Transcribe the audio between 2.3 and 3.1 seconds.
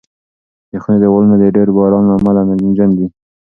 نمجن دي.